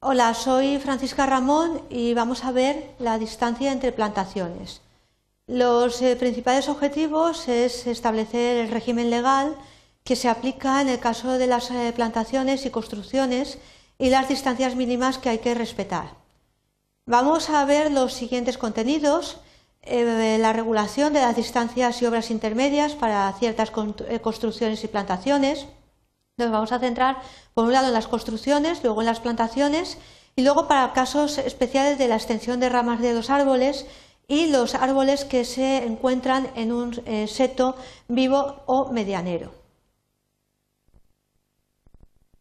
Hola, 0.00 0.32
soy 0.32 0.78
Francisca 0.78 1.26
Ramón 1.26 1.82
y 1.90 2.14
vamos 2.14 2.44
a 2.44 2.52
ver 2.52 2.94
la 3.00 3.18
distancia 3.18 3.72
entre 3.72 3.90
plantaciones. 3.90 4.80
Los 5.48 6.00
eh, 6.02 6.14
principales 6.14 6.68
objetivos 6.68 7.48
es 7.48 7.84
establecer 7.84 8.58
el 8.58 8.70
régimen 8.70 9.10
legal 9.10 9.56
que 10.04 10.14
se 10.14 10.28
aplica 10.28 10.80
en 10.80 10.88
el 10.88 11.00
caso 11.00 11.32
de 11.32 11.48
las 11.48 11.72
eh, 11.72 11.92
plantaciones 11.96 12.64
y 12.64 12.70
construcciones 12.70 13.58
y 13.98 14.10
las 14.10 14.28
distancias 14.28 14.76
mínimas 14.76 15.18
que 15.18 15.30
hay 15.30 15.38
que 15.38 15.56
respetar. 15.56 16.14
Vamos 17.04 17.50
a 17.50 17.64
ver 17.64 17.90
los 17.90 18.12
siguientes 18.12 18.56
contenidos. 18.56 19.40
Eh, 19.82 20.38
la 20.40 20.52
regulación 20.52 21.12
de 21.12 21.22
las 21.22 21.34
distancias 21.34 22.00
y 22.02 22.06
obras 22.06 22.30
intermedias 22.30 22.92
para 22.94 23.32
ciertas 23.32 23.72
construcciones 23.72 24.84
y 24.84 24.88
plantaciones 24.88 25.66
nos 26.38 26.50
vamos 26.50 26.72
a 26.72 26.78
centrar, 26.78 27.18
por 27.54 27.64
un 27.64 27.72
lado, 27.72 27.88
en 27.88 27.94
las 27.94 28.06
construcciones, 28.06 28.82
luego 28.82 29.02
en 29.02 29.06
las 29.06 29.20
plantaciones 29.20 29.98
y 30.36 30.42
luego 30.42 30.68
para 30.68 30.92
casos 30.92 31.38
especiales 31.38 31.98
de 31.98 32.08
la 32.08 32.14
extensión 32.14 32.60
de 32.60 32.68
ramas 32.68 33.00
de 33.00 33.12
los 33.12 33.28
árboles 33.28 33.86
y 34.28 34.46
los 34.46 34.74
árboles 34.74 35.24
que 35.24 35.44
se 35.44 35.84
encuentran 35.84 36.50
en 36.54 36.70
un 36.70 37.02
eh, 37.06 37.26
seto 37.26 37.74
vivo 38.06 38.62
o 38.66 38.92
medianero. 38.92 39.52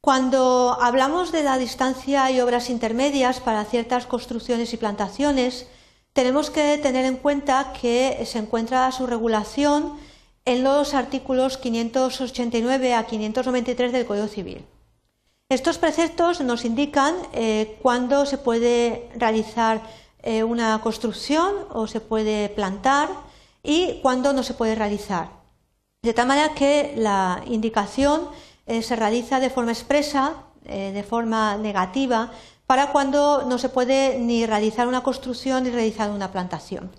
Cuando 0.02 0.78
hablamos 0.80 1.32
de 1.32 1.44
la 1.44 1.58
distancia 1.58 2.30
y 2.32 2.40
obras 2.40 2.70
intermedias 2.70 3.40
para 3.40 3.66
ciertas 3.66 4.06
construcciones 4.06 4.74
y 4.74 4.78
plantaciones, 4.78 5.68
tenemos 6.14 6.50
que 6.50 6.78
tener 6.78 7.06
en 7.06 7.18
cuenta 7.18 7.74
que 7.74 8.24
se 8.26 8.40
encuentra 8.40 8.92
su 8.92 9.06
regulación 9.06 9.98
en 10.48 10.64
los 10.64 10.94
artículos 10.94 11.58
589 11.58 12.94
a 12.94 13.06
593 13.06 13.92
del 13.92 14.06
Código 14.06 14.28
Civil. 14.28 14.66
Estos 15.50 15.78
preceptos 15.78 16.40
nos 16.40 16.64
indican 16.64 17.16
eh, 17.34 17.78
cuándo 17.82 18.26
se 18.26 18.38
puede 18.38 19.10
realizar 19.16 19.82
eh, 20.24 20.46
una 20.46 20.80
construcción 20.80 21.54
o 21.72 21.86
se 21.88 22.00
puede 22.00 22.48
plantar 22.48 23.10
y 23.62 24.00
cuándo 24.02 24.32
no 24.32 24.42
se 24.42 24.54
puede 24.54 24.76
realizar. 24.76 25.32
De 26.02 26.14
tal 26.14 26.28
manera 26.28 26.54
que 26.54 26.94
la 26.96 27.44
indicación 27.48 28.30
eh, 28.68 28.82
se 28.82 28.96
realiza 28.96 29.42
de 29.42 29.50
forma 29.50 29.74
expresa, 29.74 30.44
de 30.64 31.04
forma 31.04 31.56
negativa, 31.56 32.30
para 32.66 32.92
cuando 32.92 33.46
no 33.48 33.58
se 33.58 33.70
puede 33.70 34.20
ni 34.20 34.46
realizar 34.46 34.86
una 34.86 35.02
construcción 35.02 35.64
ni 35.64 35.70
realizar 35.70 36.10
una 36.12 36.30
plantación. 36.34 36.92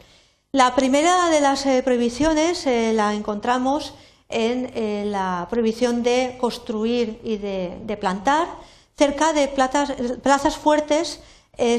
La 0.53 0.75
primera 0.75 1.29
de 1.29 1.43
las 1.43 1.67
eh, 1.67 1.83
prohibiciones 1.83 2.67
eh, 2.67 2.95
la 2.95 3.13
encontramos 3.13 3.93
en 4.31 4.73
eh, 4.75 5.05
la 5.05 5.47
prohibición 5.51 6.03
de 6.03 6.39
construir 6.41 7.21
y 7.23 7.37
de, 7.37 7.99
plantar 8.01 8.49
cerca 8.97 9.35
de 9.35 9.49
plazas 9.49 10.57
fuertes 10.57 11.21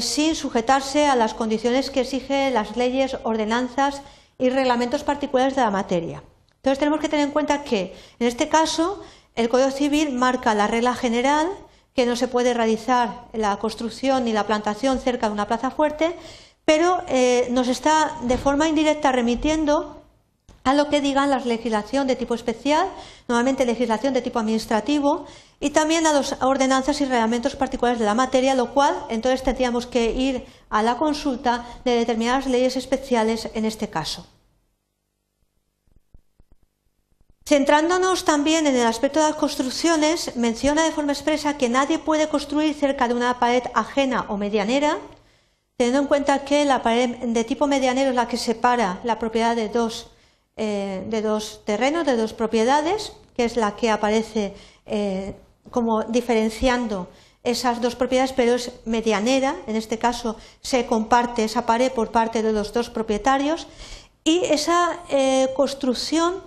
sin 0.00 0.36
sujetarse 0.36 1.06
a 1.06 1.16
las 1.16 1.34
condiciones 1.34 1.90
que 1.90 2.02
exigen 2.02 2.54
las 2.54 2.76
leyes, 2.76 3.16
ordenanzas 3.24 4.02
y 4.38 4.50
reglamentos 4.50 5.02
particulares 5.02 5.56
de 5.56 5.62
la 5.62 5.70
materia. 5.70 6.22
Entonces 6.56 6.78
tenemos 6.78 7.00
que 7.00 7.08
tener 7.08 7.26
en 7.26 7.32
cuenta 7.32 7.64
que 7.64 7.94
en 8.20 8.26
este 8.26 8.48
caso 8.48 9.02
el 9.34 9.48
Código 9.48 9.70
Civil 9.70 10.12
marca 10.12 10.54
la 10.54 10.66
regla 10.66 10.94
general 10.94 11.48
que 11.94 12.06
no 12.06 12.14
se 12.14 12.28
puede 12.28 12.54
realizar 12.54 13.24
la 13.32 13.56
construcción 13.58 14.24
ni 14.24 14.32
la 14.32 14.46
plantación 14.46 15.00
cerca 15.00 15.26
de 15.26 15.32
una 15.32 15.46
plaza 15.46 15.70
fuerte, 15.70 16.16
pero 16.70 17.02
eh, 17.08 17.48
nos 17.50 17.66
está 17.66 18.14
de 18.22 18.38
forma 18.38 18.68
indirecta 18.68 19.10
remitiendo 19.10 20.04
a 20.62 20.72
lo 20.72 20.88
que 20.88 21.00
digan 21.00 21.28
la 21.28 21.40
legislación 21.40 22.06
de 22.06 22.14
tipo 22.14 22.32
especial, 22.32 22.86
normalmente 23.26 23.66
legislación 23.66 24.14
de 24.14 24.22
tipo 24.22 24.38
administrativo, 24.38 25.26
y 25.58 25.70
también 25.70 26.06
a 26.06 26.12
las 26.12 26.40
ordenanzas 26.40 27.00
y 27.00 27.06
reglamentos 27.06 27.56
particulares 27.56 27.98
de 27.98 28.04
la 28.04 28.14
materia, 28.14 28.54
lo 28.54 28.72
cual 28.72 28.94
entonces 29.08 29.42
tendríamos 29.42 29.88
que 29.88 30.12
ir 30.12 30.46
a 30.68 30.84
la 30.84 30.96
consulta 30.96 31.66
de 31.84 31.96
determinadas 31.96 32.46
leyes 32.46 32.76
especiales 32.76 33.48
en 33.54 33.64
este 33.64 33.90
caso. 33.90 34.24
Centrándonos 37.44 38.24
también 38.24 38.68
en 38.68 38.76
el 38.76 38.86
aspecto 38.86 39.18
de 39.18 39.26
las 39.26 39.34
construcciones, 39.34 40.36
menciona 40.36 40.84
de 40.84 40.92
forma 40.92 41.10
expresa 41.10 41.58
que 41.58 41.68
nadie 41.68 41.98
puede 41.98 42.28
construir 42.28 42.76
cerca 42.76 43.08
de 43.08 43.14
una 43.14 43.40
pared 43.40 43.64
ajena 43.74 44.26
o 44.28 44.36
medianera, 44.36 44.98
teniendo 45.80 46.00
en 46.00 46.08
cuenta 46.08 46.44
que 46.44 46.66
la 46.66 46.82
pared 46.82 47.08
de 47.08 47.42
tipo 47.42 47.66
medianero 47.66 48.10
es 48.10 48.14
la 48.14 48.28
que 48.28 48.36
separa 48.36 49.00
la 49.02 49.18
propiedad 49.18 49.56
de 49.56 49.70
dos, 49.70 50.10
eh, 50.58 51.06
de 51.08 51.22
dos 51.22 51.62
terrenos, 51.64 52.04
de 52.04 52.18
dos 52.18 52.34
propiedades, 52.34 53.14
que 53.34 53.46
es 53.46 53.56
la 53.56 53.76
que 53.76 53.88
aparece 53.88 54.52
eh, 54.84 55.34
como 55.70 56.02
diferenciando 56.02 57.08
esas 57.44 57.80
dos 57.80 57.96
propiedades, 57.96 58.34
pero 58.34 58.56
es 58.56 58.72
medianera, 58.84 59.56
en 59.66 59.74
este 59.74 59.98
caso 59.98 60.36
se 60.60 60.84
comparte 60.84 61.44
esa 61.44 61.64
pared 61.64 61.90
por 61.90 62.10
parte 62.10 62.42
de 62.42 62.52
los 62.52 62.74
dos 62.74 62.90
propietarios, 62.90 63.66
y 64.22 64.44
esa 64.44 64.98
eh, 65.08 65.48
construcción 65.56 66.42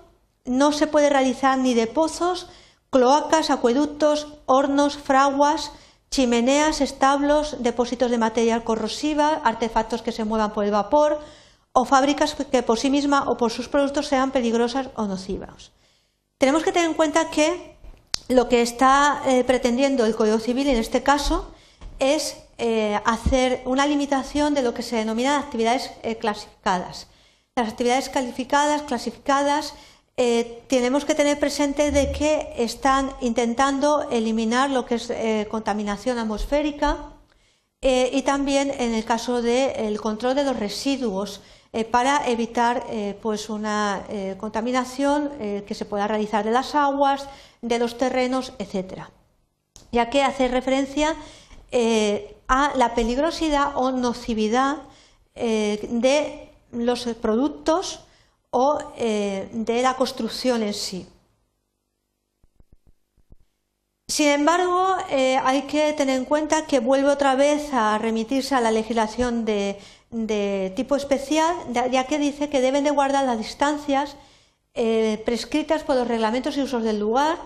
no 0.45 0.72
se 0.72 0.85
puede 0.85 1.09
realizar 1.09 1.57
ni 1.57 1.73
de 1.73 1.88
pozos, 1.88 2.49
cloacas, 2.91 3.49
acueductos, 3.49 4.27
hornos, 4.45 4.95
fraguas, 4.95 5.72
chimeneas, 6.13 6.79
establos, 6.79 7.57
depósitos 7.66 8.12
de 8.12 8.19
material 8.19 8.63
corrosiva, 8.63 9.41
artefactos 9.44 10.03
que 10.03 10.12
se 10.12 10.25
muevan 10.29 10.53
por 10.53 10.63
el 10.63 10.69
vapor 10.69 11.19
o 11.74 11.85
fábricas 11.85 12.35
que 12.35 12.62
por 12.62 12.78
sí 12.78 12.91
mismas 12.91 13.24
o 13.25 13.35
por 13.35 13.50
sus 13.50 13.68
productos 13.68 14.06
sean 14.07 14.29
peligrosas 14.29 14.94
o 14.94 15.07
nocivas. 15.07 15.72
Tenemos 16.38 16.62
que 16.62 16.72
tener 16.72 16.88
en 16.88 16.94
cuenta 16.94 17.31
que 17.31 17.50
lo 18.28 18.47
que 18.47 18.62
está 18.62 19.23
eh, 19.25 19.44
pretendiendo 19.44 20.06
el 20.06 20.16
Código 20.16 20.38
Civil 20.38 20.68
en 20.69 20.78
este 20.78 21.02
caso 21.02 21.52
es 21.97 22.38
eh, 22.59 23.00
hacer 23.06 23.63
una 23.66 23.88
limitación 23.88 24.53
de 24.53 24.62
lo 24.62 24.75
que 24.75 24.84
se 24.84 24.97
denominan 24.97 25.41
actividades 25.41 25.90
eh, 26.03 26.18
clasificadas. 26.18 27.07
Las 27.56 27.69
actividades 27.69 28.09
calificadas, 28.09 28.84
clasificadas, 28.84 29.73
eh, 30.16 30.63
tenemos 30.68 31.06
que 31.06 31.16
tener 31.16 31.40
presente 31.40 31.90
de 31.90 32.12
que 32.12 32.53
están 32.57 33.09
intentando 33.22 34.07
eliminar 34.12 34.69
lo 34.69 34.85
que 34.85 34.96
es 34.96 35.09
eh, 35.09 35.47
contaminación 35.50 36.19
atmosférica 36.19 37.13
eh, 37.81 38.12
y 38.13 38.22
también 38.22 38.69
en 38.69 38.94
el 38.94 39.06
caso 39.06 39.41
del 39.41 40.00
control 40.00 40.35
de 40.35 40.44
los 40.44 40.57
residuos 40.57 41.41
para 41.90 42.29
evitar 42.29 42.85
pues 43.19 43.50
una 43.50 44.03
contaminación 44.38 45.31
que 45.66 45.73
se 45.73 45.85
pueda 45.85 46.07
realizar 46.07 46.46
de 46.46 46.52
las 46.52 46.75
aguas, 46.75 47.28
de 47.63 47.79
los 47.79 47.97
terrenos, 47.97 48.53
etcétera. 48.59 49.09
Ya 49.91 50.12
que 50.12 50.22
hace 50.22 50.50
referencia 50.50 51.16
a 52.47 52.73
la 52.75 52.94
peligrosidad 52.94 53.72
o 53.73 53.90
nocividad 53.91 54.84
de 55.34 56.52
los 56.72 57.06
productos 57.19 58.02
o 58.53 58.78
eh, 58.97 59.50
de 59.52 59.81
la 59.81 59.96
construcción 59.96 60.62
en 60.62 60.75
sí. 60.75 61.08
Sin 64.08 64.28
embargo, 64.28 64.96
eh, 65.09 65.38
hay 65.44 65.64
que 65.64 65.91
tener 65.94 66.19
en 66.19 66.25
cuenta 66.25 66.68
que 66.68 66.80
vuelve 66.80 67.09
otra 67.09 67.36
vez 67.36 67.74
a 67.74 67.97
remitirse 67.97 68.53
a 68.53 68.62
la 68.62 68.69
legislación 68.69 69.44
de, 69.44 69.80
tipo 70.75 70.96
especial, 70.96 71.56
ya 71.91 72.06
que 72.06 72.19
dice 72.19 72.50
que 72.50 72.62
deben 72.62 72.84
de 72.84 72.91
guardar 72.91 73.25
las 73.25 73.40
distancias 73.40 74.18
eh, 74.75 75.20
prescritas 75.25 75.84
por 75.84 75.96
los 75.96 76.08
reglamentos 76.08 76.56
y 76.56 76.62
usos 76.62 76.84
del 76.84 77.00
lugar 77.00 77.40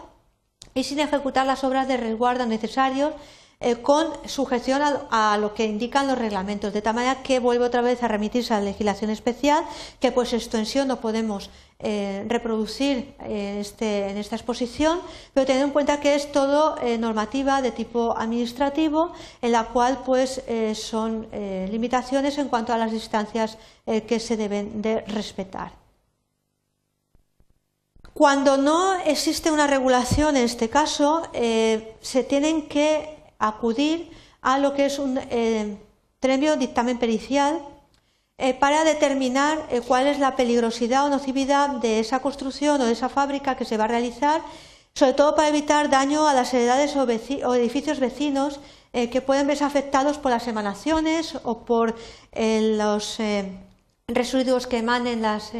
y 0.73 0.83
sin 0.83 0.99
ejecutar 0.99 1.45
las 1.45 1.63
obras 1.63 1.87
de 1.87 1.95
resguardo 1.95 2.45
necesarios 2.45 3.13
eh, 3.59 3.81
con 3.81 4.13
sujeción 4.27 4.83
a, 4.83 5.35
lo 5.39 5.55
que 5.55 5.65
indican 5.65 6.05
los 6.05 6.15
reglamentos, 6.15 6.73
de 6.73 6.83
tal 6.83 6.93
manera 6.93 7.23
que 7.23 7.39
vuelve 7.39 7.65
otra 7.65 7.81
vez 7.81 8.03
a 8.03 8.07
remitirse 8.07 8.53
a 8.53 8.59
la 8.59 8.65
legislación 8.65 9.09
especial, 9.09 9.65
que 9.99 10.11
pues 10.11 10.33
extensión 10.33 10.87
no 10.87 11.01
podemos 11.01 11.49
eh, 11.79 12.23
reproducir 12.27 13.15
eh, 13.19 13.57
este, 13.59 14.09
en 14.09 14.17
esta 14.17 14.35
exposición, 14.35 14.99
pero 15.33 15.47
teniendo 15.47 15.69
en 15.69 15.73
cuenta 15.73 15.99
que 15.99 16.13
es 16.13 16.31
todo 16.31 16.75
normativa 16.99 17.63
de 17.63 17.71
tipo 17.71 18.15
administrativo, 18.15 19.11
en 19.41 19.51
la 19.51 19.63
cual 19.69 20.03
pues 20.05 20.43
son 20.75 21.27
limitaciones 21.31 22.37
en 22.37 22.49
cuanto 22.49 22.73
a 22.73 22.77
las 22.77 22.91
distancias 22.91 23.57
que 23.85 24.19
se 24.19 24.37
deben 24.37 24.83
de 24.83 25.01
respetar. 25.01 25.71
Cuando 28.13 28.57
no 28.57 28.93
existe 28.99 29.51
una 29.51 29.65
regulación 29.65 30.37
en 30.37 30.43
este 30.43 30.69
caso, 30.69 31.23
se 31.33 32.23
tienen 32.23 32.67
que 32.67 33.16
acudir 33.39 34.11
a 34.41 34.57
lo 34.57 34.73
que 34.73 34.85
es 34.85 34.99
un 34.99 35.17
eh, 35.17 35.77
dictamen 36.21 36.97
pericial 36.97 37.61
eh, 38.39 38.53
para 38.53 38.83
determinar 38.83 39.65
eh, 39.71 39.81
cuál 39.81 40.05
es 40.05 40.19
la 40.19 40.35
peligrosidad 40.35 41.05
o 41.05 41.09
nocividad 41.09 41.69
de 41.81 41.99
esa 41.99 42.19
construcción 42.19 42.79
o 42.79 42.85
de 42.85 42.91
esa 42.91 43.09
fábrica 43.09 43.57
que 43.57 43.65
se 43.65 43.77
va 43.77 43.85
a 43.85 43.87
realizar, 43.87 44.41
sobre 44.93 45.13
todo 45.13 45.35
para 45.35 45.47
evitar 45.47 45.89
daño 45.89 46.27
a 46.27 46.35
las 46.35 46.53
heredades 46.53 46.95
o, 46.95 47.55
edificios 47.55 47.99
vecinos 47.99 48.59
eh, 48.93 49.09
que 49.09 49.21
pueden 49.21 49.47
verse 49.47 49.63
afectados 49.63 50.19
por 50.19 50.29
las 50.29 50.47
emanaciones 50.47 51.35
o 51.43 51.65
por 51.65 51.95
los 52.35 53.17
residuos 54.07 54.67
que 54.67 54.77
emanen 54.77 55.23
las, 55.23 55.53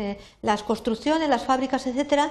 las 0.44 0.62
construcciones, 0.62 1.30
las 1.30 1.46
fábricas, 1.46 1.88
etcétera, 1.88 2.30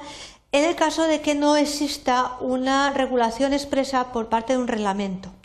en 0.53 0.65
el 0.65 0.77
caso 0.77 1.03
de 1.03 1.21
que 1.21 1.35
no 1.35 1.57
exista 1.57 2.37
una 2.41 2.91
regulación 2.91 3.53
expresa 3.53 4.13
por 4.13 4.29
parte 4.29 4.53
de 4.53 4.61
un 4.61 4.69
reglamento. 4.69 5.36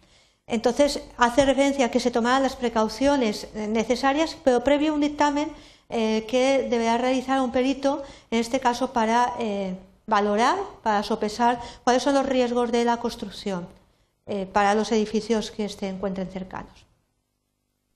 Entonces, 0.52 1.00
hace 1.16 1.46
referencia 1.46 1.86
a 1.86 1.92
que 1.92 2.02
se 2.02 2.12
tomaran 2.12 2.44
las 2.44 2.58
precauciones 2.58 3.48
necesarias, 3.56 4.36
pero 4.44 4.66
previo 4.66 4.92
a 4.92 4.96
un 4.96 5.00
dictamen 5.00 5.50
eh, 5.90 6.26
que 6.28 6.68
deberá 6.70 6.98
realizar 6.98 7.40
un 7.40 7.54
perito, 7.54 8.04
en 8.30 8.40
este 8.40 8.60
caso 8.60 8.92
para 8.92 9.34
eh, 9.40 9.78
valorar, 10.08 10.58
para 10.84 11.04
sopesar 11.04 11.62
cuáles 11.86 12.04
son 12.04 12.16
los 12.16 12.26
riesgos 12.26 12.70
de 12.70 12.84
la 12.84 12.98
construcción 12.98 13.66
eh, 14.26 14.46
para 14.46 14.76
los 14.76 14.92
edificios 14.92 15.52
que 15.52 15.70
se 15.70 15.88
encuentren 15.88 16.30
cercanos. 16.30 16.86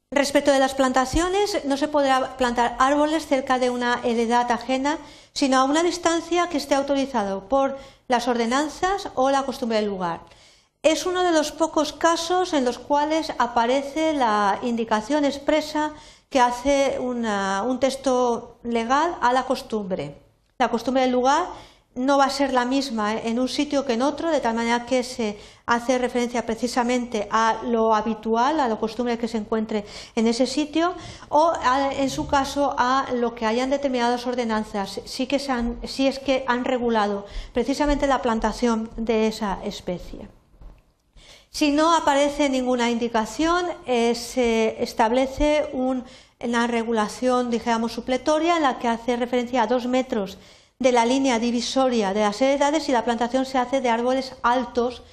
Respecto 0.10 0.50
de 0.54 0.60
las 0.60 0.76
plantaciones, 0.76 1.66
no 1.66 1.76
se 1.76 1.90
podrá 1.90 2.38
plantar 2.38 2.78
árboles 2.80 3.28
cerca 3.28 3.60
de 3.60 3.70
una 3.70 4.00
heredad 4.06 4.50
ajena, 4.50 4.98
sino 5.34 5.60
a 5.60 5.66
una 5.66 5.84
distancia 5.84 6.48
que 6.48 6.56
esté 6.56 6.74
autorizado 6.76 7.50
por 7.50 7.78
las 8.08 8.30
ordenanzas 8.30 9.10
o 9.16 9.30
la 9.30 9.44
costumbre 9.44 9.80
del 9.80 9.90
lugar. 9.90 10.22
Es 10.86 11.08
uno 11.08 11.24
de 11.24 11.32
los 11.32 11.52
pocos 11.52 11.94
casos 11.94 12.54
en 12.54 12.64
los 12.64 12.78
cuales 12.78 13.34
aparece 13.40 14.14
la 14.14 14.60
indicación 14.62 15.26
expresa 15.26 15.94
que 16.30 16.40
hace 16.40 17.00
un 17.00 17.80
texto 17.80 18.60
legal 18.62 19.18
a 19.20 19.34
la 19.34 19.48
costumbre. 19.48 20.22
La 20.60 20.70
costumbre 20.70 21.02
del 21.02 21.12
lugar 21.12 21.48
no 21.96 22.20
va 22.20 22.26
a 22.26 22.30
ser 22.30 22.54
la 22.54 22.66
misma 22.66 23.16
en 23.16 23.40
un 23.40 23.48
sitio 23.48 23.84
que 23.84 23.94
en 23.94 24.04
otro, 24.04 24.30
de 24.30 24.42
tal 24.42 24.54
manera 24.54 24.86
que 24.86 25.02
se 25.02 25.40
hace 25.66 25.98
referencia 25.98 26.46
precisamente 26.46 27.28
a 27.32 27.64
lo 27.64 27.96
habitual, 27.96 28.60
a 28.60 28.68
la 28.68 28.76
costumbre 28.76 29.18
que 29.18 29.28
se 29.28 29.40
encuentre 29.40 29.86
en 30.16 30.28
ese 30.28 30.46
sitio, 30.46 30.94
o 31.30 31.52
en 31.98 32.12
su 32.12 32.28
caso 32.28 32.76
a 32.78 33.08
lo 33.12 33.34
que 33.34 33.48
hayan 33.48 33.72
determinadas 33.72 34.28
ordenanzas, 34.28 35.02
que 35.28 35.40
si 35.88 36.08
es 36.08 36.20
que 36.20 36.46
han 36.48 36.64
regulado 36.64 37.26
precisamente 37.54 38.06
la 38.06 38.22
plantación 38.22 38.92
de 38.98 39.26
esa 39.26 39.58
especie. 39.64 40.30
Si 41.56 41.72
no 41.72 41.96
aparece 41.96 42.50
ninguna 42.50 42.92
indicación, 42.92 43.66
eh, 43.86 44.14
se 44.14 44.76
establece 44.84 45.70
una 45.72 46.68
regulación, 46.68 47.50
digamos, 47.50 47.94
supletoria 47.94 48.58
en 48.58 48.64
la 48.64 48.78
que 48.78 48.90
hace 48.90 49.16
referencia 49.16 49.62
a 49.62 49.68
dos 49.68 49.88
metros 49.88 50.38
de 50.80 50.92
la 50.92 51.06
línea 51.06 51.40
divisoria 51.40 52.14
de 52.14 52.20
las 52.20 52.42
heredades 52.42 52.90
y 52.90 52.92
la 52.92 53.06
plantación 53.06 53.46
se 53.46 53.58
hace 53.58 53.80
de 53.80 53.88
árboles 53.88 54.36
altos 54.44 55.04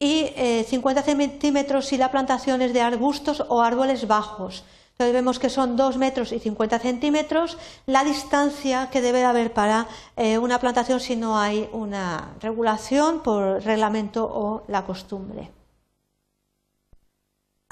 y 0.00 0.32
50 0.66 1.00
eh, 1.00 1.04
centímetros 1.04 1.86
si 1.86 1.96
la 1.96 2.10
plantación 2.10 2.60
es 2.60 2.72
de 2.72 2.80
arbustos 2.80 3.44
o 3.48 3.62
árboles 3.62 4.08
bajos. 4.08 4.64
Entonces 4.94 5.14
vemos 5.14 5.38
que 5.38 5.48
son 5.48 5.76
2 5.76 5.96
metros 5.96 6.32
y 6.32 6.40
50 6.40 6.80
centímetros 6.80 7.56
la 7.86 8.02
distancia 8.02 8.90
que 8.90 9.00
debe 9.00 9.22
haber 9.22 9.52
para 9.52 9.86
eh, 10.16 10.38
una 10.38 10.58
plantación 10.58 10.98
si 10.98 11.14
no 11.14 11.38
hay 11.38 11.68
una 11.70 12.34
regulación 12.40 13.22
por 13.22 13.62
reglamento 13.62 14.24
o 14.24 14.64
la 14.66 14.84
costumbre. 14.84 15.52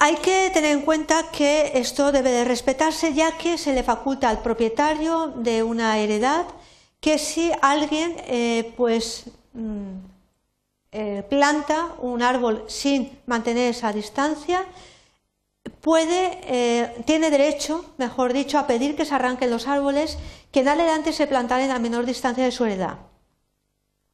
Hay 0.05 0.17
que 0.17 0.49
tener 0.49 0.71
en 0.71 0.81
cuenta 0.81 1.31
que 1.31 1.71
esto 1.75 2.11
debe 2.11 2.29
de 2.29 2.43
respetarse 2.43 3.13
ya 3.13 3.37
que 3.37 3.57
se 3.57 3.71
le 3.71 3.83
faculta 3.83 4.27
al 4.27 4.41
propietario 4.41 5.27
de 5.27 5.63
una 5.63 5.97
heredad 5.97 6.45
que 6.99 7.17
si 7.17 7.53
alguien 7.61 8.17
eh, 8.27 8.73
pues 8.75 9.31
mm, 9.53 9.95
eh, 10.91 11.25
planta 11.29 11.93
un 11.99 12.21
árbol 12.21 12.65
sin 12.67 13.17
mantener 13.27 13.69
esa 13.69 13.93
distancia, 13.93 14.65
puede, 15.79 16.37
eh, 16.47 17.01
tiene 17.05 17.31
derecho, 17.31 17.85
mejor 17.97 18.33
dicho, 18.33 18.59
a 18.59 18.67
pedir 18.67 18.97
que 18.97 19.05
se 19.05 19.15
arranquen 19.15 19.51
los 19.51 19.69
árboles 19.69 20.17
que 20.51 20.59
en 20.59 20.67
adelante 20.67 21.13
se 21.13 21.27
plantaren 21.27 21.71
a 21.71 21.79
menor 21.79 22.05
distancia 22.05 22.43
de 22.43 22.51
su 22.51 22.65
heredad. 22.65 22.97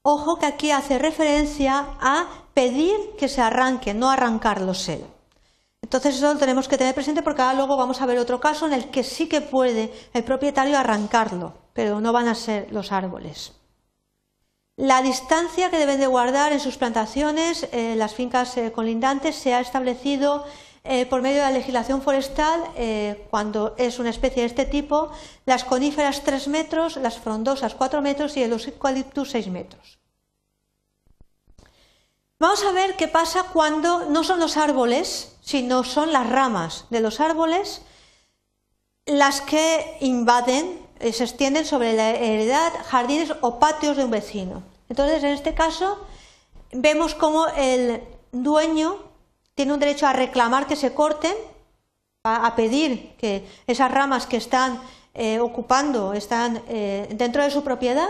Ojo 0.04 0.38
que 0.38 0.46
aquí 0.46 0.70
hace 0.70 1.00
referencia 1.00 1.84
a 2.00 2.28
pedir 2.54 2.96
que 3.18 3.28
se 3.28 3.42
arranquen, 3.42 3.98
no 3.98 4.12
arrancarlos 4.12 4.88
él. 4.88 5.04
Entonces 5.82 6.16
eso 6.16 6.34
lo 6.34 6.40
tenemos 6.40 6.68
que 6.68 6.78
tener 6.78 6.94
presente 6.94 7.22
porque 7.22 7.42
ahora 7.42 7.56
luego 7.56 7.78
vamos 7.78 8.02
a 8.02 8.06
ver 8.06 8.20
otro 8.20 8.40
caso 8.40 8.68
en 8.68 8.74
el 8.74 8.92
que 8.92 9.04
sí 9.04 9.28
que 9.28 9.42
puede 9.42 9.92
el 10.14 10.24
propietario 10.24 10.78
arrancarlo 10.78 11.54
pero 11.80 12.02
no 12.02 12.12
van 12.12 12.28
a 12.28 12.36
ser 12.36 12.68
los 12.74 12.92
árboles. 12.92 13.54
La 14.76 15.02
distancia 15.02 15.70
que 15.70 15.78
deben 15.78 16.02
de 16.02 16.08
guardar 16.08 16.52
en 16.52 16.60
sus 16.60 16.76
plantaciones 16.76 17.70
eh, 17.72 17.96
las 17.96 18.14
fincas 18.14 18.58
eh, 18.58 18.74
colindantes 18.74 19.38
se 19.38 19.54
ha 19.54 19.62
establecido 19.62 20.44
eh, 20.84 21.06
por 21.06 21.22
medio 21.22 21.38
de 21.38 21.44
la 21.44 21.52
legislación 21.52 22.02
forestal 22.02 22.60
cuando 23.30 23.76
es 23.78 23.98
una 23.98 24.10
especie 24.10 24.42
de 24.42 24.48
este 24.48 24.66
tipo, 24.66 25.10
las 25.46 25.64
coníferas 25.64 26.22
3 26.24 26.50
metros, 26.50 26.98
las 26.98 27.18
frondosas 27.18 27.76
4 27.76 28.02
metros 28.02 28.36
y 28.36 28.44
el 28.44 28.52
eucaliptus 28.52 29.32
6 29.32 29.48
metros. 29.48 29.99
Vamos 32.40 32.64
a 32.64 32.72
ver 32.72 32.96
qué 32.96 33.10
pasa 33.10 33.48
cuando 33.52 34.06
no 34.06 34.24
son 34.24 34.40
los 34.40 34.56
árboles, 34.56 35.36
sino 35.42 35.84
son 35.84 36.14
las 36.14 36.30
ramas 36.30 36.86
de 36.90 37.02
los 37.02 37.20
árboles 37.20 37.82
las 39.06 39.42
que 39.42 39.98
invaden 40.00 40.80
eh, 41.00 41.12
se 41.14 41.24
extienden 41.24 41.66
sobre 41.66 41.94
la 41.94 42.12
heredad, 42.12 42.72
jardines 42.88 43.34
o 43.42 43.60
patios 43.60 43.98
de 43.98 44.04
un 44.04 44.12
vecino. 44.12 44.64
Entonces, 44.88 45.24
en 45.24 45.32
este 45.32 45.54
caso, 45.54 45.98
vemos 46.72 47.16
cómo 47.16 47.48
el 47.58 48.04
dueño 48.32 48.98
tiene 49.56 49.74
un 49.74 49.80
derecho 49.80 50.08
a 50.08 50.14
reclamar 50.14 50.68
que 50.68 50.76
se 50.76 50.94
corten, 50.94 51.34
a, 52.24 52.56
pedir 52.56 53.16
que 53.18 53.48
esas 53.66 53.92
ramas 53.92 54.28
que 54.28 54.38
están 54.38 54.82
eh, 55.14 55.40
ocupando 55.40 56.14
están 56.14 56.62
eh, 56.68 57.08
dentro 57.12 57.44
de 57.44 57.52
su 57.52 57.64
propiedad, 57.64 58.10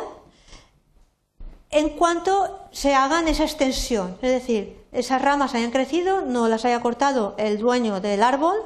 en 1.69 1.89
cuanto 1.89 2.67
se 2.71 2.95
hagan 2.95 3.27
esa 3.27 3.43
extensión, 3.43 4.17
es 4.21 4.31
decir, 4.31 4.79
esas 4.91 5.21
ramas 5.21 5.53
hayan 5.53 5.71
crecido, 5.71 6.21
no 6.21 6.47
las 6.47 6.65
haya 6.65 6.81
cortado 6.81 7.35
el 7.37 7.59
dueño 7.59 7.99
del 7.99 8.23
árbol 8.23 8.57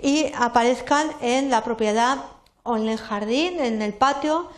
y 0.00 0.32
aparezcan 0.34 1.10
en 1.20 1.50
la 1.50 1.62
propiedad 1.62 2.18
o 2.62 2.76
en 2.76 2.88
el 2.88 2.98
jardín, 2.98 3.60
en 3.60 3.82
el 3.82 3.92
patio 3.92 4.48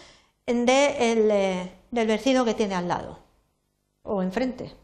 eh, 0.47 1.73
del 1.91 2.07
vecino 2.07 2.45
que 2.45 2.55
tiene 2.55 2.75
al 2.75 2.89
lado 2.89 3.19
o 4.03 4.23
enfrente. 4.23 4.75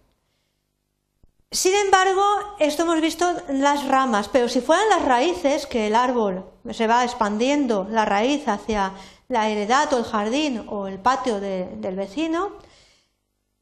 Sin 1.50 1.74
embargo, 1.74 2.22
esto 2.58 2.82
hemos 2.82 3.00
visto 3.00 3.32
las 3.48 3.86
ramas, 3.86 4.28
pero 4.28 4.48
si 4.48 4.60
fueran 4.60 4.88
las 4.88 5.04
raíces, 5.04 5.66
que 5.66 5.86
el 5.86 5.94
árbol 5.94 6.44
se 6.72 6.88
va 6.88 7.04
expandiendo 7.04 7.86
la 7.88 8.04
raíz 8.04 8.48
hacia 8.48 8.92
la 9.28 9.48
heredad 9.48 9.92
o 9.92 9.98
el 9.98 10.04
jardín 10.04 10.66
o 10.68 10.88
el 10.88 10.98
patio 10.98 11.38
del 11.38 11.94
vecino, 11.94 12.58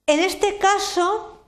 en 0.06 0.20
este 0.20 0.58
caso, 0.58 1.38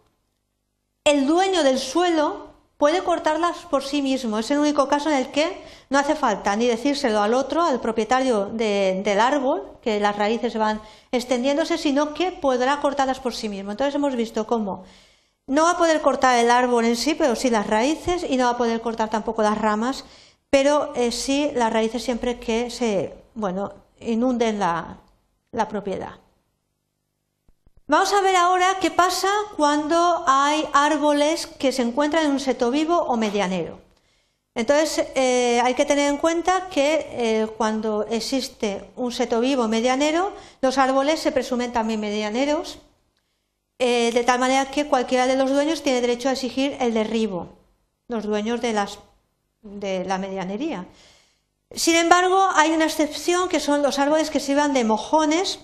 el 1.05 1.27
dueño 1.27 1.63
del 1.63 1.79
suelo 1.79 2.49
puede 2.77 3.03
cortarlas 3.03 3.59
por 3.71 3.83
sí 3.83 4.03
mismo. 4.03 4.39
Es 4.39 4.51
el 4.51 4.59
único 4.59 4.89
caso 4.89 5.11
en 5.11 5.17
el 5.17 5.31
que 5.31 5.63
no 5.91 5.99
hace 5.99 6.15
falta 6.15 6.57
ni 6.57 6.67
decírselo 6.67 7.21
al 7.21 7.35
otro, 7.35 7.63
al 7.63 7.81
propietario 7.81 8.47
del 8.47 9.21
árbol, 9.21 9.79
que 9.83 10.01
las 10.01 10.17
raíces 10.17 10.57
van 10.57 10.81
extendiéndose, 11.13 11.79
sino 11.79 12.15
que 12.15 12.33
podrá 12.33 12.81
cortarlas 12.81 13.21
por 13.21 13.35
sí 13.35 13.49
mismo. 13.49 13.71
Entonces 13.71 13.95
hemos 13.95 14.17
visto 14.17 14.47
cómo 14.47 14.85
no 15.47 15.65
va 15.65 15.73
a 15.73 15.79
poder 15.79 16.01
cortar 16.01 16.39
el 16.39 16.51
árbol 16.51 16.87
en 16.87 16.97
sí, 16.97 17.15
pero 17.15 17.37
sí 17.37 17.51
las 17.51 17.67
raíces, 17.67 18.25
y 18.29 18.37
no 18.37 18.45
va 18.45 18.51
a 18.51 18.57
poder 18.59 18.81
cortar 18.81 19.11
tampoco 19.11 19.43
las 19.43 19.59
ramas, 19.59 20.05
pero 20.49 20.93
eh, 20.95 21.13
sí 21.13 21.51
las 21.55 21.73
raíces 21.73 22.03
siempre 22.03 22.39
que 22.39 22.71
se 22.71 23.15
bueno, 23.35 23.73
inunden 24.01 24.59
la 24.59 24.99
propiedad. 25.69 26.24
Vamos 27.87 28.15
a 28.15 28.23
ver 28.23 28.35
ahora 28.35 28.79
qué 28.81 28.91
pasa 28.91 29.29
cuando 29.59 30.25
hay 30.27 30.67
árboles 30.73 31.47
que 31.47 31.71
se 31.71 31.83
encuentran 31.83 32.25
en 32.25 32.31
un 32.31 32.41
seto 32.41 32.71
vivo 32.71 32.97
o 32.97 33.19
medianero. 33.19 33.79
Entonces, 34.55 35.07
eh, 35.15 35.61
hay 35.63 35.75
que 35.75 35.85
tener 35.85 36.09
en 36.09 36.17
cuenta 36.17 36.71
que 36.71 37.07
eh, 37.11 37.47
cuando 37.59 38.07
existe 38.09 38.91
un 38.97 39.13
seto 39.13 39.39
vivo 39.41 39.69
medianero, 39.69 40.33
los 40.63 40.79
árboles 40.79 41.21
se 41.21 41.31
presumen 41.31 41.75
también 41.75 42.01
medianeros, 42.01 42.79
eh, 43.79 44.13
de 44.15 44.25
tal 44.25 44.39
manera 44.39 44.71
que 44.71 44.87
cualquiera 44.87 45.27
de 45.27 45.37
los 45.37 45.51
dueños 45.51 45.83
tiene 45.83 46.01
derecho 46.01 46.31
a 46.31 46.33
exigir 46.33 46.79
el 46.81 46.95
derribo, 46.95 47.51
los 48.09 48.25
dueños 48.25 48.63
de, 48.63 48.73
de 49.61 50.05
la 50.07 50.17
medianería. 50.17 50.87
Sin 51.71 51.97
embargo, 51.97 52.49
hay 52.55 52.71
una 52.71 52.87
excepción 52.87 53.51
que 53.51 53.61
son 53.61 53.83
los 53.83 53.99
árboles 53.99 54.31
que 54.31 54.41
sirvan 54.41 54.73
de 54.73 54.85
mojones 54.85 55.59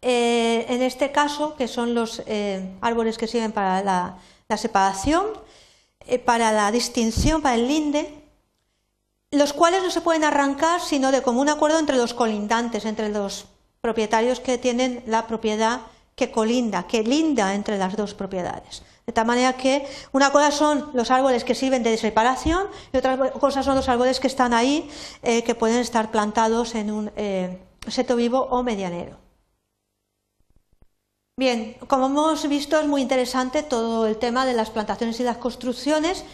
eh, 0.00 0.66
en 0.68 0.82
este 0.82 1.10
caso, 1.10 1.56
que 1.56 1.66
son 1.66 1.94
los 1.94 2.22
eh, 2.26 2.76
árboles 2.80 3.18
que 3.18 3.26
sirven 3.26 3.52
para 3.52 3.82
la, 3.82 4.56
separación, 4.56 5.26
eh, 6.06 6.18
para 6.18 6.52
la 6.52 6.70
distinción, 6.70 7.42
para 7.42 7.56
el 7.56 7.66
linde, 7.66 8.22
los 9.32 9.52
cuales 9.52 9.82
no 9.82 9.90
se 9.90 10.00
pueden 10.00 10.24
arrancar 10.24 10.80
sino 10.80 11.10
de 11.10 11.22
común 11.22 11.48
acuerdo 11.48 11.78
entre 11.78 11.96
los 11.96 12.14
colindantes, 12.14 12.84
entre 12.84 13.08
los 13.08 13.46
propietarios 13.80 14.40
que 14.40 14.56
tienen 14.56 15.02
la 15.06 15.26
propiedad 15.26 15.80
que 16.14 16.30
colinda, 16.30 16.86
que 16.86 17.02
linda 17.02 17.54
entre 17.54 17.76
las 17.76 17.96
dos 17.96 18.14
propiedades. 18.14 18.82
De 19.06 19.12
tal 19.12 19.26
manera 19.26 19.54
que 19.54 19.86
una 20.12 20.30
cosa 20.30 20.50
son 20.50 20.90
los 20.92 21.10
árboles 21.10 21.44
que 21.44 21.54
sirven 21.54 21.82
de 21.82 21.96
separación 21.96 22.66
y 22.92 22.96
otra 22.98 23.16
cosa 23.32 23.62
son 23.62 23.74
los 23.74 23.88
árboles 23.88 24.20
que 24.20 24.26
están 24.26 24.52
ahí, 24.52 24.90
que 25.22 25.54
pueden 25.54 25.78
estar 25.78 26.10
plantados 26.10 26.74
en 26.74 26.90
un 26.90 27.10
seto 27.86 28.16
vivo 28.16 28.40
o 28.50 28.62
medianero. 28.62 29.27
Bien, 31.38 31.76
como 31.86 32.06
hemos 32.06 32.48
visto 32.48 32.80
es 32.80 32.88
muy 32.88 33.00
interesante 33.00 33.62
todo 33.62 34.08
el 34.08 34.16
tema 34.16 34.44
de 34.44 34.54
las 34.54 34.70
plantaciones 34.70 35.20
y 35.20 35.22
las 35.22 35.36
construcciones, 35.36 36.24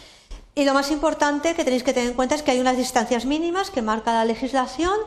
Y 0.57 0.63
lo 0.63 0.73
más 0.73 0.89
importante 0.89 1.53
que 1.53 1.65
tenéis 1.65 1.83
que 1.83 1.93
tener 1.93 2.09
en 2.09 2.15
cuenta 2.15 2.33
es 2.33 2.41
que 2.41 2.51
hay 2.51 2.61
unas 2.61 2.77
distancias 2.77 3.25
mínimas 3.25 3.71
que 3.71 3.81
marca 3.81 4.13
la 4.13 4.23
legislación 4.23 4.97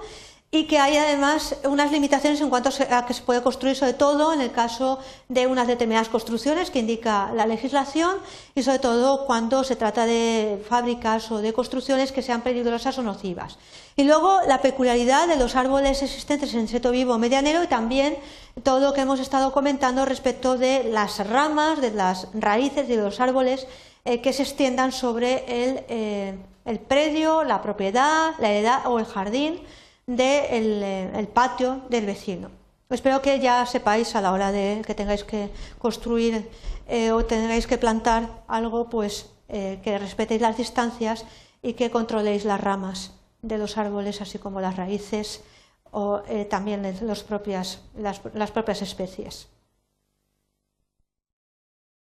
y 0.50 0.64
que 0.64 0.78
hay 0.78 0.96
además 0.96 1.56
unas 1.64 1.92
limitaciones 1.92 2.40
en 2.40 2.48
cuanto 2.48 2.70
a 2.90 3.04
que 3.04 3.12
se 3.12 3.22
puede 3.22 3.42
construir, 3.42 3.76
sobre 3.76 3.92
todo 3.92 4.32
en 4.32 4.40
el 4.40 4.50
caso 4.50 4.98
de 5.28 5.46
unas 5.46 5.66
determinadas 5.66 6.08
construcciones 6.08 6.70
que 6.70 6.78
indica 6.78 7.30
la 7.34 7.46
legislación 7.46 8.16
y 8.54 8.62
sobre 8.62 8.78
todo 8.78 9.26
cuando 9.26 9.62
se 9.62 9.76
trata 9.76 10.06
de 10.06 10.64
fábricas 10.66 11.30
o 11.30 11.42
de 11.42 11.52
construcciones 11.52 12.12
que 12.12 12.22
sean 12.22 12.40
peligrosas 12.40 12.96
o 12.96 13.02
nocivas. 13.02 13.58
Y 13.94 14.04
luego 14.04 14.40
la 14.46 14.62
peculiaridad 14.62 15.28
de 15.28 15.36
los 15.36 15.54
árboles 15.54 16.02
existentes 16.02 16.54
en 16.54 16.66
seto 16.66 16.92
vivo 16.92 17.18
medianero 17.18 17.62
y 17.62 17.66
también 17.66 18.16
todo 18.62 18.80
lo 18.80 18.94
que 18.94 19.02
hemos 19.02 19.20
estado 19.20 19.52
comentando 19.52 20.06
respecto 20.06 20.56
de 20.56 20.84
las 20.84 21.18
ramas, 21.28 21.82
de 21.82 21.90
las 21.90 22.28
raíces 22.32 22.88
de 22.88 22.96
los 22.96 23.20
árboles 23.20 23.66
eh, 24.06 24.22
que 24.22 24.32
se 24.32 24.44
extiendan 24.44 24.92
sobre 24.92 25.44
el, 25.46 25.84
eh, 25.90 26.38
el 26.64 26.78
predio, 26.80 27.44
la 27.44 27.60
propiedad, 27.60 28.32
la 28.38 28.50
heredad 28.50 28.86
o 28.86 28.98
el 28.98 29.04
jardín 29.04 29.60
del 30.08 30.82
eh, 30.82 31.28
patio 31.32 31.82
del 31.90 32.06
vecino. 32.06 32.50
Espero 32.88 33.20
que 33.20 33.38
ya 33.38 33.66
sepáis 33.66 34.16
a 34.16 34.22
la 34.22 34.32
hora 34.32 34.50
de 34.50 34.80
que 34.86 34.96
tengáis 34.96 35.22
que 35.22 35.52
construir 35.76 36.48
eh, 36.88 37.12
o 37.12 37.20
tengáis 37.28 37.68
que 37.68 37.76
plantar 37.76 38.42
algo, 38.48 38.88
pues 38.88 39.28
eh, 39.52 39.78
que 39.84 40.00
respetéis 40.00 40.40
las 40.40 40.56
distancias 40.56 41.26
y 41.60 41.74
que 41.74 41.90
controléis 41.90 42.46
las 42.46 42.60
ramas 42.60 43.12
de 43.42 43.58
los 43.58 43.76
árboles, 43.76 44.22
así 44.22 44.38
como 44.38 44.62
las 44.62 44.76
raíces 44.76 45.44
o 45.90 46.22
también 46.50 46.82
las 47.04 47.22
propias 47.22 48.82
especies. 48.82 49.48